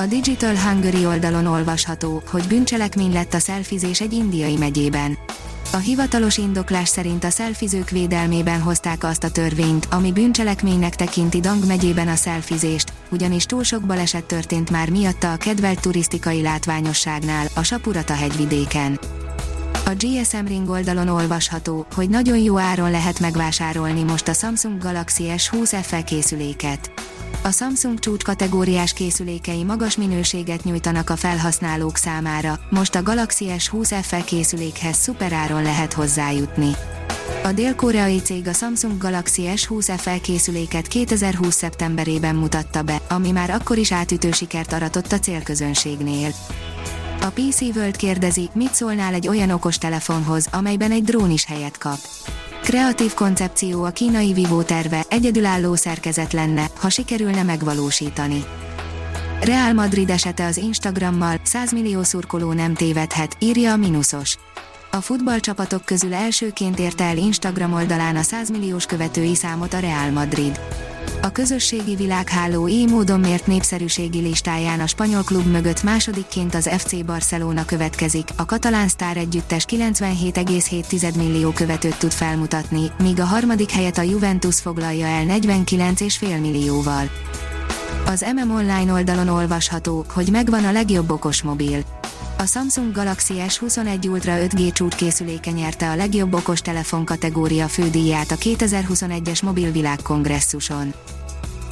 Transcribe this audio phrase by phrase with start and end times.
[0.00, 5.18] A Digital Hungary oldalon olvasható, hogy bűncselekmény lett a szelfizés egy indiai megyében.
[5.72, 11.66] A hivatalos indoklás szerint a szelfizők védelmében hozták azt a törvényt, ami bűncselekménynek tekinti Dang
[11.66, 17.62] megyében a szelfizést, ugyanis túl sok baleset történt már miatta a kedvelt turisztikai látványosságnál, a
[17.62, 18.98] Sapurata hegyvidéken.
[19.84, 25.24] A GSM Ring oldalon olvasható, hogy nagyon jó áron lehet megvásárolni most a Samsung Galaxy
[25.36, 26.97] S20 FE készüléket.
[27.42, 33.98] A Samsung csúcs kategóriás készülékei magas minőséget nyújtanak a felhasználók számára, most a Galaxy S20
[34.02, 36.70] FE készülékhez szuperáron lehet hozzájutni.
[37.44, 41.54] A dél-koreai cég a Samsung Galaxy S20 FE készüléket 2020.
[41.54, 46.30] szeptemberében mutatta be, ami már akkor is átütő sikert aratott a célközönségnél.
[47.20, 51.78] A PC World kérdezi, mit szólnál egy olyan okos telefonhoz, amelyben egy drón is helyet
[51.78, 51.98] kap.
[52.68, 58.44] Kreatív koncepció a kínai Vivo terve, egyedülálló szerkezet lenne, ha sikerülne megvalósítani.
[59.40, 64.36] Real Madrid esete az Instagrammal, 100 millió szurkoló nem tévedhet, írja a Minusos.
[64.90, 70.10] A futballcsapatok közül elsőként érte el Instagram oldalán a 100 milliós követői számot a Real
[70.10, 70.60] Madrid.
[71.22, 77.04] A közösségi világháló így módon mért népszerűségi listáján a spanyol klub mögött másodikként az FC
[77.04, 83.98] Barcelona következik, a katalán sztár együttes 97,7 millió követőt tud felmutatni, míg a harmadik helyet
[83.98, 87.10] a Juventus foglalja el 49,5 millióval.
[88.06, 91.84] Az MM Online oldalon olvasható, hogy megvan a legjobb okosmobil.
[92.38, 99.42] A Samsung Galaxy S21 Ultra 5G csúcskészüléke nyerte a legjobb okostelefon kategória fődíját a 2021-es
[99.42, 100.94] mobilvilág kongresszuson.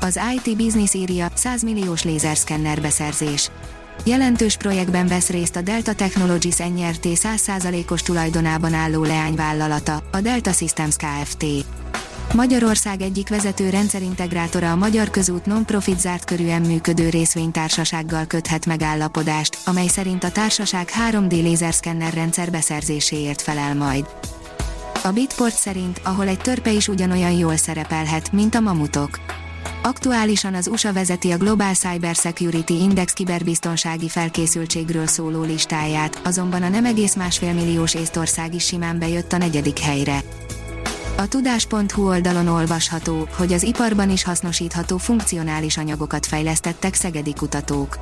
[0.00, 3.50] Az IT Business írja 100 milliós lézerszkenner beszerzés.
[4.04, 10.96] Jelentős projektben vesz részt a Delta Technologies NRT 100%-os tulajdonában álló leányvállalata, a Delta Systems
[10.96, 11.44] Kft.
[12.34, 19.86] Magyarország egyik vezető rendszerintegrátora a Magyar Közút non-profit zárt körűen működő részvénytársasággal köthet megállapodást, amely
[19.86, 24.06] szerint a társaság 3D lézerszkenner rendszer beszerzéséért felel majd.
[25.02, 29.39] A Bitport szerint, ahol egy törpe is ugyanolyan jól szerepelhet, mint a mamutok.
[29.82, 36.68] Aktuálisan az USA vezeti a Global Cyber Security Index kiberbiztonsági felkészültségről szóló listáját, azonban a
[36.68, 40.22] nem egész másfél milliós Észtország is simán bejött a negyedik helyre.
[41.16, 47.98] A tudás.hu oldalon olvasható, hogy az iparban is hasznosítható funkcionális anyagokat fejlesztettek szegedi kutatók.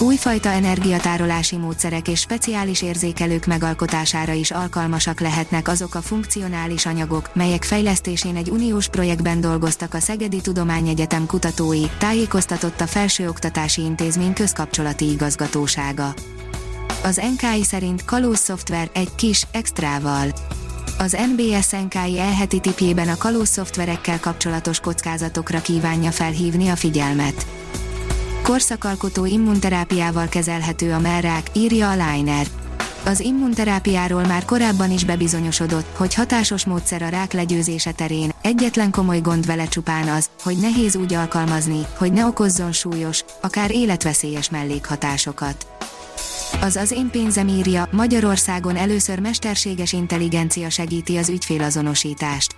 [0.00, 7.64] Újfajta energiatárolási módszerek és speciális érzékelők megalkotására is alkalmasak lehetnek azok a funkcionális anyagok, melyek
[7.64, 16.14] fejlesztésén egy uniós projektben dolgoztak a Szegedi Tudományegyetem kutatói, tájékoztatott a Felsőoktatási Intézmény közkapcsolati igazgatósága.
[17.02, 20.32] Az NKI szerint kalóz szoftver egy kis extrával
[20.98, 27.46] az NBS NKI elheti tipjében a kalóz szoftverekkel kapcsolatos kockázatokra kívánja felhívni a figyelmet.
[28.42, 32.46] Korszakalkotó immunterápiával kezelhető a merrák, írja a Liner.
[33.04, 39.20] Az immunterápiáról már korábban is bebizonyosodott, hogy hatásos módszer a rák legyőzése terén, egyetlen komoly
[39.20, 45.75] gond vele csupán az, hogy nehéz úgy alkalmazni, hogy ne okozzon súlyos, akár életveszélyes mellékhatásokat.
[46.60, 52.54] Az az én pénzem írja, Magyarországon először mesterséges intelligencia segíti az ügyfélazonosítást.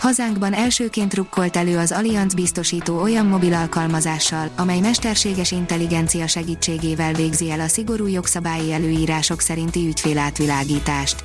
[0.00, 7.50] Hazánkban elsőként rukkolt elő az Allianz biztosító olyan mobil alkalmazással, amely mesterséges intelligencia segítségével végzi
[7.50, 11.24] el a szigorú jogszabályi előírások szerinti ügyfélátvilágítást.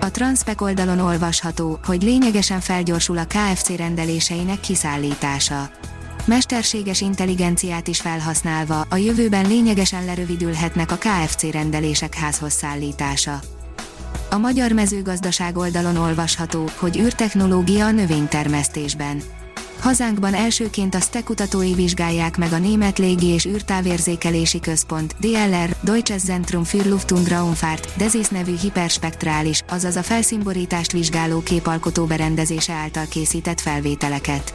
[0.00, 5.70] A Transpec oldalon olvasható, hogy lényegesen felgyorsul a KFC rendeléseinek kiszállítása
[6.28, 13.40] mesterséges intelligenciát is felhasználva a jövőben lényegesen lerövidülhetnek a KFC rendelések házhoz szállítása.
[14.30, 19.22] A magyar mezőgazdaság oldalon olvasható, hogy űrtechnológia a növénytermesztésben.
[19.80, 26.20] Hazánkban elsőként a STE kutatói vizsgálják meg a Német Légi és űrtávérzékelési központ, DLR, Deutsches
[26.20, 33.06] Zentrum für Luft- und Raumfahrt, DESIS nevű hiperspektrális, azaz a felszínborítást vizsgáló képalkotó berendezése által
[33.08, 34.54] készített felvételeket.